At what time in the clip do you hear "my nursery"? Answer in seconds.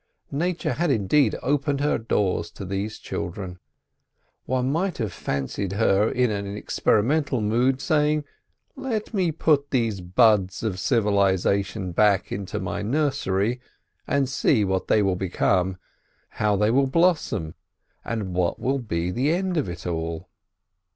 12.59-13.61